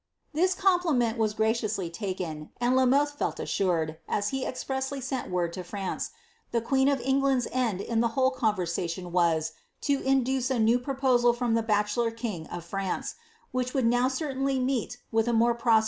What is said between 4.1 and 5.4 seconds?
he expressly sent